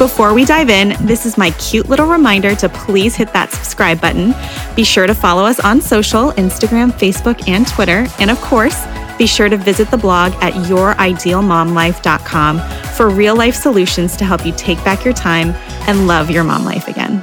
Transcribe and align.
Before 0.00 0.32
we 0.32 0.46
dive 0.46 0.70
in, 0.70 0.96
this 1.06 1.26
is 1.26 1.36
my 1.36 1.50
cute 1.50 1.90
little 1.90 2.06
reminder 2.06 2.54
to 2.54 2.70
please 2.70 3.14
hit 3.14 3.34
that 3.34 3.52
subscribe 3.52 4.00
button. 4.00 4.34
Be 4.74 4.82
sure 4.82 5.06
to 5.06 5.14
follow 5.14 5.44
us 5.44 5.60
on 5.60 5.82
social 5.82 6.32
Instagram, 6.38 6.90
Facebook, 6.90 7.46
and 7.46 7.68
Twitter. 7.68 8.06
And 8.18 8.30
of 8.30 8.40
course, 8.40 8.82
be 9.18 9.26
sure 9.26 9.50
to 9.50 9.58
visit 9.58 9.90
the 9.90 9.98
blog 9.98 10.32
at 10.40 10.54
youridealmomlife.com 10.54 12.60
for 12.94 13.10
real 13.10 13.36
life 13.36 13.54
solutions 13.54 14.16
to 14.16 14.24
help 14.24 14.46
you 14.46 14.54
take 14.56 14.82
back 14.86 15.04
your 15.04 15.12
time 15.12 15.50
and 15.86 16.06
love 16.06 16.30
your 16.30 16.44
mom 16.44 16.64
life 16.64 16.88
again. 16.88 17.22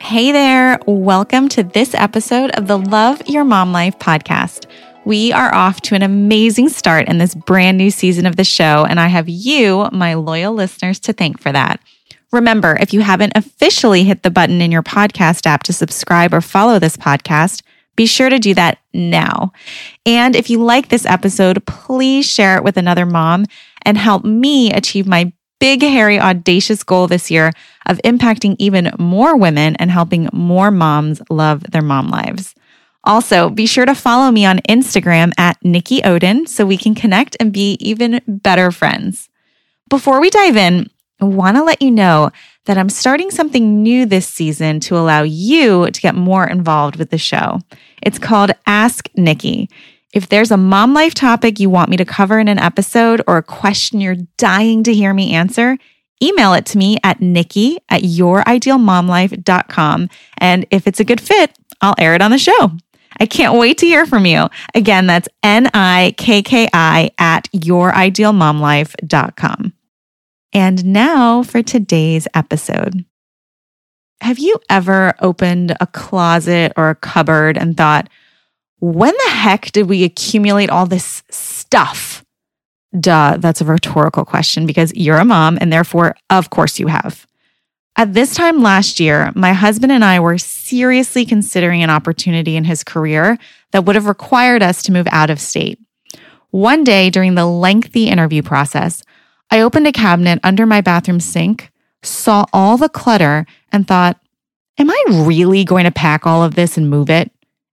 Hey 0.00 0.32
there, 0.32 0.78
welcome 0.86 1.50
to 1.50 1.62
this 1.62 1.92
episode 1.92 2.52
of 2.52 2.68
the 2.68 2.78
Love 2.78 3.20
Your 3.26 3.44
Mom 3.44 3.72
Life 3.72 3.98
podcast. 3.98 4.64
We 5.06 5.32
are 5.32 5.54
off 5.54 5.82
to 5.82 5.94
an 5.94 6.02
amazing 6.02 6.68
start 6.68 7.06
in 7.06 7.18
this 7.18 7.32
brand 7.32 7.78
new 7.78 7.92
season 7.92 8.26
of 8.26 8.34
the 8.34 8.42
show, 8.42 8.84
and 8.90 8.98
I 8.98 9.06
have 9.06 9.28
you, 9.28 9.88
my 9.92 10.14
loyal 10.14 10.52
listeners, 10.52 10.98
to 10.98 11.12
thank 11.12 11.40
for 11.40 11.52
that. 11.52 11.80
Remember, 12.32 12.76
if 12.80 12.92
you 12.92 13.02
haven't 13.02 13.34
officially 13.36 14.02
hit 14.02 14.24
the 14.24 14.32
button 14.32 14.60
in 14.60 14.72
your 14.72 14.82
podcast 14.82 15.46
app 15.46 15.62
to 15.62 15.72
subscribe 15.72 16.34
or 16.34 16.40
follow 16.40 16.80
this 16.80 16.96
podcast, 16.96 17.62
be 17.94 18.04
sure 18.04 18.28
to 18.28 18.40
do 18.40 18.52
that 18.54 18.78
now. 18.92 19.52
And 20.04 20.34
if 20.34 20.50
you 20.50 20.60
like 20.64 20.88
this 20.88 21.06
episode, 21.06 21.64
please 21.66 22.28
share 22.28 22.56
it 22.56 22.64
with 22.64 22.76
another 22.76 23.06
mom 23.06 23.46
and 23.82 23.96
help 23.96 24.24
me 24.24 24.72
achieve 24.72 25.06
my 25.06 25.32
big, 25.60 25.82
hairy, 25.82 26.18
audacious 26.18 26.82
goal 26.82 27.06
this 27.06 27.30
year 27.30 27.52
of 27.86 28.00
impacting 28.04 28.56
even 28.58 28.90
more 28.98 29.36
women 29.36 29.76
and 29.76 29.88
helping 29.88 30.28
more 30.32 30.72
moms 30.72 31.22
love 31.30 31.62
their 31.70 31.80
mom 31.80 32.08
lives. 32.08 32.56
Also, 33.06 33.48
be 33.48 33.66
sure 33.66 33.86
to 33.86 33.94
follow 33.94 34.32
me 34.32 34.44
on 34.44 34.58
Instagram 34.68 35.30
at 35.38 35.64
Nikki 35.64 36.02
Odin 36.02 36.46
so 36.46 36.66
we 36.66 36.76
can 36.76 36.94
connect 36.94 37.36
and 37.38 37.52
be 37.52 37.78
even 37.80 38.20
better 38.26 38.72
friends. 38.72 39.28
Before 39.88 40.20
we 40.20 40.28
dive 40.28 40.56
in, 40.56 40.90
I 41.20 41.24
want 41.24 41.56
to 41.56 41.62
let 41.62 41.80
you 41.80 41.92
know 41.92 42.32
that 42.66 42.76
I'm 42.76 42.90
starting 42.90 43.30
something 43.30 43.82
new 43.82 44.04
this 44.04 44.28
season 44.28 44.80
to 44.80 44.96
allow 44.96 45.22
you 45.22 45.88
to 45.90 46.00
get 46.00 46.16
more 46.16 46.46
involved 46.46 46.96
with 46.96 47.08
the 47.10 47.18
show. 47.18 47.60
It's 48.02 48.18
called 48.18 48.50
Ask 48.66 49.08
Nikki. 49.16 49.70
If 50.12 50.28
there's 50.28 50.50
a 50.50 50.56
mom 50.56 50.92
life 50.92 51.14
topic 51.14 51.60
you 51.60 51.70
want 51.70 51.90
me 51.90 51.96
to 51.98 52.04
cover 52.04 52.40
in 52.40 52.48
an 52.48 52.58
episode 52.58 53.22
or 53.26 53.36
a 53.36 53.42
question 53.42 54.00
you're 54.00 54.16
dying 54.36 54.82
to 54.82 54.92
hear 54.92 55.14
me 55.14 55.32
answer, 55.32 55.78
email 56.22 56.54
it 56.54 56.64
to 56.66 56.78
me 56.78 56.96
at 57.04 57.20
nikki 57.20 57.78
at 57.88 58.02
youridealmomlife.com. 58.02 60.08
And 60.38 60.66
if 60.70 60.86
it's 60.86 61.00
a 61.00 61.04
good 61.04 61.20
fit, 61.20 61.52
I'll 61.80 61.96
air 61.98 62.14
it 62.14 62.22
on 62.22 62.30
the 62.30 62.38
show. 62.38 62.70
I 63.18 63.24
can't 63.26 63.58
wait 63.58 63.78
to 63.78 63.86
hear 63.86 64.06
from 64.06 64.26
you. 64.26 64.48
Again, 64.74 65.06
that's 65.06 65.28
N 65.42 65.68
I 65.74 66.14
K 66.16 66.42
K 66.42 66.68
I 66.72 67.10
at 67.18 67.50
youridealmomlife.com. 67.52 69.72
And 70.52 70.84
now 70.84 71.42
for 71.42 71.60
today's 71.62 72.28
episode. 72.34 73.04
Have 74.22 74.38
you 74.38 74.58
ever 74.70 75.14
opened 75.20 75.76
a 75.80 75.86
closet 75.86 76.72
or 76.76 76.90
a 76.90 76.94
cupboard 76.94 77.58
and 77.58 77.76
thought, 77.76 78.08
when 78.78 79.12
the 79.24 79.30
heck 79.30 79.72
did 79.72 79.88
we 79.88 80.04
accumulate 80.04 80.70
all 80.70 80.86
this 80.86 81.24
stuff? 81.30 82.24
Duh, 82.98 83.36
that's 83.38 83.60
a 83.60 83.64
rhetorical 83.64 84.24
question 84.24 84.66
because 84.66 84.94
you're 84.94 85.18
a 85.18 85.24
mom 85.24 85.58
and 85.60 85.72
therefore, 85.72 86.16
of 86.30 86.50
course, 86.50 86.78
you 86.78 86.86
have. 86.86 87.26
At 87.98 88.12
this 88.12 88.34
time 88.34 88.60
last 88.60 89.00
year, 89.00 89.32
my 89.34 89.54
husband 89.54 89.90
and 89.90 90.04
I 90.04 90.20
were 90.20 90.36
seriously 90.36 91.24
considering 91.24 91.82
an 91.82 91.88
opportunity 91.88 92.54
in 92.54 92.64
his 92.64 92.84
career 92.84 93.38
that 93.72 93.86
would 93.86 93.94
have 93.94 94.06
required 94.06 94.62
us 94.62 94.82
to 94.82 94.92
move 94.92 95.08
out 95.10 95.30
of 95.30 95.40
state. 95.40 95.80
One 96.50 96.84
day 96.84 97.08
during 97.08 97.36
the 97.36 97.46
lengthy 97.46 98.08
interview 98.08 98.42
process, 98.42 99.02
I 99.50 99.62
opened 99.62 99.86
a 99.86 99.92
cabinet 99.92 100.40
under 100.42 100.66
my 100.66 100.82
bathroom 100.82 101.20
sink, 101.20 101.72
saw 102.02 102.44
all 102.52 102.76
the 102.76 102.90
clutter, 102.90 103.46
and 103.72 103.88
thought, 103.88 104.20
Am 104.78 104.90
I 104.90 105.04
really 105.08 105.64
going 105.64 105.84
to 105.84 105.90
pack 105.90 106.26
all 106.26 106.44
of 106.44 106.54
this 106.54 106.76
and 106.76 106.90
move 106.90 107.08
it? 107.08 107.30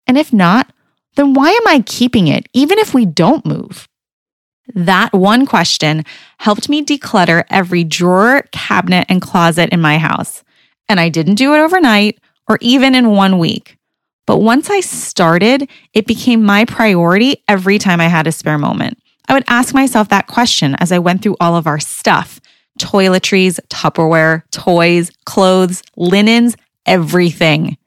And 0.07 0.17
if 0.17 0.31
not, 0.31 0.71
then 1.15 1.33
why 1.33 1.49
am 1.49 1.67
I 1.67 1.83
keeping 1.85 2.27
it, 2.27 2.47
even 2.53 2.79
if 2.79 2.93
we 2.93 3.05
don't 3.05 3.45
move? 3.45 3.89
That 4.73 5.13
one 5.13 5.45
question 5.45 6.03
helped 6.37 6.69
me 6.69 6.83
declutter 6.83 7.43
every 7.49 7.83
drawer, 7.83 8.43
cabinet, 8.51 9.05
and 9.09 9.21
closet 9.21 9.69
in 9.71 9.81
my 9.81 9.97
house. 9.97 10.43
And 10.87 10.99
I 10.99 11.09
didn't 11.09 11.35
do 11.35 11.53
it 11.53 11.59
overnight 11.59 12.19
or 12.47 12.57
even 12.61 12.95
in 12.95 13.11
one 13.11 13.39
week. 13.39 13.77
But 14.25 14.37
once 14.37 14.69
I 14.69 14.79
started, 14.79 15.69
it 15.93 16.07
became 16.07 16.43
my 16.43 16.65
priority 16.65 17.43
every 17.47 17.77
time 17.77 17.99
I 17.99 18.07
had 18.07 18.27
a 18.27 18.31
spare 18.31 18.57
moment. 18.57 18.97
I 19.27 19.33
would 19.33 19.43
ask 19.47 19.73
myself 19.73 20.09
that 20.09 20.27
question 20.27 20.75
as 20.79 20.91
I 20.91 20.99
went 20.99 21.21
through 21.21 21.37
all 21.39 21.55
of 21.55 21.67
our 21.67 21.79
stuff 21.79 22.39
toiletries, 22.79 23.59
Tupperware, 23.69 24.41
toys, 24.49 25.11
clothes, 25.25 25.83
linens, 25.95 26.55
everything. 26.87 27.77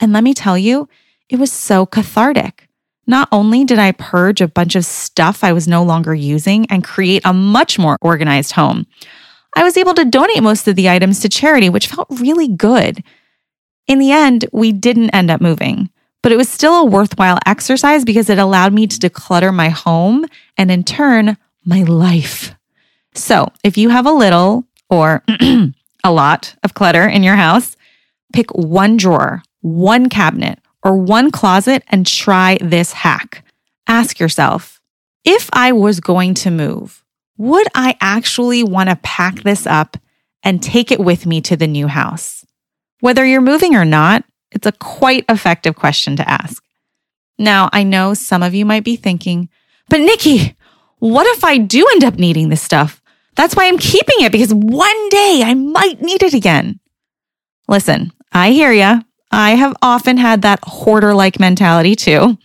And 0.00 0.12
let 0.12 0.22
me 0.22 0.34
tell 0.34 0.58
you, 0.58 0.88
it 1.30 1.36
was 1.36 1.50
so 1.50 1.86
cathartic. 1.86 2.68
Not 3.06 3.28
only 3.30 3.64
did 3.64 3.78
I 3.78 3.92
purge 3.92 4.40
a 4.40 4.48
bunch 4.48 4.76
of 4.76 4.84
stuff 4.84 5.44
I 5.44 5.52
was 5.52 5.68
no 5.68 5.82
longer 5.82 6.14
using 6.14 6.66
and 6.66 6.82
create 6.82 7.22
a 7.24 7.32
much 7.32 7.78
more 7.78 7.98
organized 8.00 8.52
home, 8.52 8.86
I 9.56 9.62
was 9.62 9.76
able 9.76 9.94
to 9.94 10.04
donate 10.04 10.42
most 10.42 10.66
of 10.66 10.76
the 10.76 10.88
items 10.88 11.20
to 11.20 11.28
charity, 11.28 11.68
which 11.68 11.86
felt 11.86 12.08
really 12.10 12.48
good. 12.48 13.04
In 13.86 13.98
the 13.98 14.10
end, 14.10 14.46
we 14.52 14.72
didn't 14.72 15.10
end 15.10 15.30
up 15.30 15.40
moving 15.40 15.90
but 16.24 16.32
it 16.32 16.38
was 16.38 16.48
still 16.48 16.80
a 16.80 16.84
worthwhile 16.86 17.38
exercise 17.44 18.02
because 18.02 18.30
it 18.30 18.38
allowed 18.38 18.72
me 18.72 18.86
to 18.86 18.98
declutter 18.98 19.52
my 19.52 19.68
home 19.68 20.24
and 20.56 20.70
in 20.70 20.82
turn, 20.82 21.36
my 21.66 21.82
life. 21.82 22.54
So 23.14 23.52
if 23.62 23.76
you 23.76 23.90
have 23.90 24.06
a 24.06 24.10
little 24.10 24.64
or 24.88 25.22
a 26.02 26.10
lot 26.10 26.56
of 26.62 26.72
clutter 26.72 27.06
in 27.06 27.22
your 27.22 27.36
house, 27.36 27.76
pick 28.32 28.50
one 28.54 28.96
drawer, 28.96 29.42
one 29.60 30.08
cabinet, 30.08 30.60
or 30.84 30.96
one 30.96 31.30
closet 31.30 31.82
and 31.88 32.06
try 32.06 32.58
this 32.60 32.92
hack. 32.92 33.44
Ask 33.88 34.20
yourself 34.20 34.80
if 35.24 35.48
I 35.52 35.72
was 35.72 36.00
going 36.00 36.34
to 36.34 36.50
move, 36.50 37.02
would 37.38 37.66
I 37.74 37.96
actually 38.00 38.62
want 38.62 38.90
to 38.90 38.96
pack 38.96 39.42
this 39.42 39.66
up 39.66 39.96
and 40.42 40.62
take 40.62 40.92
it 40.92 41.00
with 41.00 41.26
me 41.26 41.40
to 41.40 41.56
the 41.56 41.66
new 41.66 41.86
house? 41.86 42.44
Whether 43.00 43.24
you're 43.24 43.40
moving 43.40 43.74
or 43.74 43.84
not, 43.84 44.24
it's 44.50 44.66
a 44.66 44.72
quite 44.72 45.24
effective 45.28 45.74
question 45.74 46.16
to 46.16 46.30
ask. 46.30 46.62
Now, 47.38 47.68
I 47.72 47.82
know 47.82 48.14
some 48.14 48.42
of 48.42 48.54
you 48.54 48.64
might 48.64 48.84
be 48.84 48.96
thinking, 48.96 49.48
but 49.88 50.00
Nikki, 50.00 50.56
what 50.98 51.26
if 51.36 51.44
I 51.44 51.58
do 51.58 51.86
end 51.92 52.04
up 52.04 52.14
needing 52.14 52.50
this 52.50 52.62
stuff? 52.62 53.02
That's 53.34 53.56
why 53.56 53.66
I'm 53.66 53.78
keeping 53.78 54.20
it 54.20 54.30
because 54.30 54.54
one 54.54 55.08
day 55.08 55.42
I 55.44 55.54
might 55.54 56.00
need 56.00 56.22
it 56.22 56.34
again. 56.34 56.78
Listen, 57.66 58.12
I 58.30 58.52
hear 58.52 58.72
ya. 58.72 59.00
I 59.34 59.56
have 59.56 59.74
often 59.82 60.16
had 60.16 60.42
that 60.42 60.60
hoarder 60.62 61.12
like 61.12 61.40
mentality 61.40 61.96
too. 61.96 62.38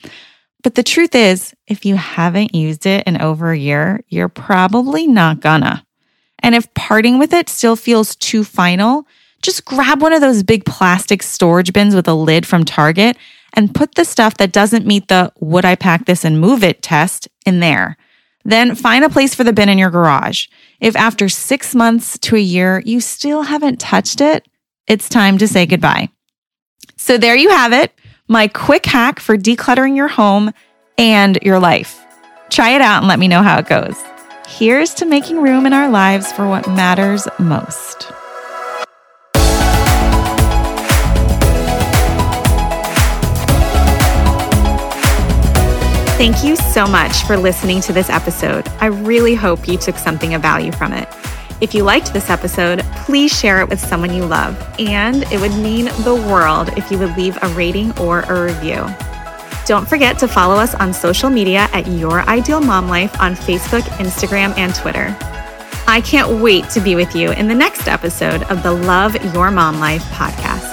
But 0.63 0.73
the 0.73 0.83
truth 0.83 1.13
is, 1.13 1.53
if 1.67 1.85
you 1.85 1.95
haven't 1.95 2.55
used 2.55 2.87
it 2.87 3.05
in 3.05 3.21
over 3.21 3.51
a 3.51 3.57
year, 3.57 4.03
you're 4.09 4.27
probably 4.27 5.05
not 5.05 5.39
gonna. 5.39 5.85
And 6.39 6.55
if 6.55 6.73
parting 6.73 7.19
with 7.19 7.31
it 7.31 7.47
still 7.47 7.75
feels 7.75 8.15
too 8.15 8.43
final, 8.43 9.05
just 9.43 9.65
grab 9.65 10.01
one 10.01 10.13
of 10.13 10.21
those 10.21 10.41
big 10.41 10.65
plastic 10.65 11.21
storage 11.21 11.73
bins 11.73 11.93
with 11.93 12.07
a 12.07 12.13
lid 12.15 12.47
from 12.47 12.65
Target 12.65 13.17
and 13.53 13.73
put 13.73 13.93
the 13.93 14.03
stuff 14.03 14.37
that 14.37 14.51
doesn't 14.51 14.87
meet 14.87 15.09
the 15.09 15.31
would 15.39 15.65
I 15.65 15.75
pack 15.75 16.05
this 16.05 16.25
and 16.25 16.41
move 16.41 16.63
it 16.63 16.81
test 16.81 17.27
in 17.45 17.59
there. 17.59 17.97
Then 18.43 18.73
find 18.73 19.05
a 19.05 19.09
place 19.09 19.35
for 19.35 19.43
the 19.43 19.53
bin 19.53 19.69
in 19.69 19.77
your 19.77 19.91
garage. 19.91 20.47
If 20.81 20.95
after 20.95 21.29
six 21.29 21.75
months 21.75 22.17
to 22.19 22.35
a 22.35 22.39
year 22.39 22.81
you 22.83 22.99
still 22.99 23.43
haven't 23.43 23.79
touched 23.79 24.21
it, 24.21 24.47
it's 24.87 25.07
time 25.07 25.37
to 25.37 25.47
say 25.47 25.67
goodbye. 25.67 26.09
So 27.01 27.17
there 27.17 27.35
you 27.35 27.49
have 27.49 27.71
it, 27.71 27.93
my 28.27 28.49
quick 28.49 28.85
hack 28.85 29.21
for 29.21 29.37
decluttering 29.37 29.95
your 29.95 30.09
home 30.09 30.51
and 30.97 31.39
your 31.41 31.57
life. 31.57 32.05
Try 32.49 32.71
it 32.71 32.81
out 32.81 32.99
and 32.99 33.07
let 33.07 33.19
me 33.19 33.29
know 33.29 33.41
how 33.41 33.57
it 33.57 33.67
goes. 33.67 33.95
Here's 34.47 34.93
to 34.95 35.05
making 35.05 35.41
room 35.41 35.65
in 35.65 35.71
our 35.71 35.89
lives 35.89 36.29
for 36.33 36.45
what 36.45 36.67
matters 36.67 37.25
most. 37.39 38.11
Thank 46.17 46.43
you 46.43 46.57
so 46.57 46.85
much 46.85 47.23
for 47.23 47.37
listening 47.37 47.79
to 47.81 47.93
this 47.93 48.09
episode. 48.09 48.67
I 48.81 48.87
really 48.87 49.35
hope 49.35 49.69
you 49.69 49.77
took 49.77 49.95
something 49.95 50.33
of 50.33 50.41
value 50.41 50.73
from 50.73 50.91
it. 50.91 51.07
If 51.61 51.73
you 51.73 51.83
liked 51.83 52.13
this 52.13 52.29
episode, 52.29 52.83
please 53.05 53.37
share 53.37 53.59
it 53.59 53.67
with 53.67 53.79
someone 53.79 54.13
you 54.13 54.25
love, 54.25 54.55
and 54.79 55.23
it 55.23 55.41
would 55.41 55.53
mean 55.55 55.85
the 56.03 56.15
world 56.15 56.69
if 56.77 56.89
you 56.89 56.97
would 56.99 57.17
leave 57.17 57.37
a 57.41 57.49
rating 57.49 57.97
or 57.99 58.21
a 58.21 58.45
review. 58.45 58.85
Don't 59.65 59.87
forget 59.87 60.17
to 60.19 60.27
follow 60.27 60.55
us 60.55 60.73
on 60.75 60.93
social 60.93 61.29
media 61.29 61.67
at 61.73 61.85
Your 61.85 62.21
Ideal 62.21 62.61
Mom 62.61 62.87
Life 62.87 63.19
on 63.19 63.35
Facebook, 63.35 63.81
Instagram, 63.99 64.57
and 64.57 64.73
Twitter. 64.73 65.15
I 65.85 66.01
can't 66.01 66.41
wait 66.41 66.69
to 66.69 66.79
be 66.79 66.95
with 66.95 67.13
you 67.15 67.31
in 67.31 67.47
the 67.47 67.55
next 67.55 67.87
episode 67.87 68.43
of 68.43 68.63
the 68.63 68.71
Love 68.71 69.15
Your 69.33 69.51
Mom 69.51 69.79
Life 69.79 70.03
podcast. 70.11 70.68